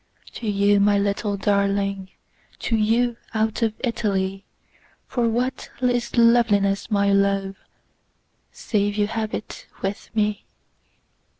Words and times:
To 0.33 0.47
you, 0.49 0.79
my 0.79 0.97
little 0.97 1.37
darling, 1.37 2.09
To 2.61 2.75
you, 2.75 3.17
out 3.35 3.61
of 3.61 3.75
Italy.For 3.83 5.29
what 5.29 5.69
is 5.79 6.17
loveliness, 6.17 6.89
my 6.89 7.13
love, 7.13 7.55
Save 8.51 8.95
you 8.97 9.05
have 9.05 9.35
it 9.35 9.67
with 9.83 10.09
me! 10.15 10.43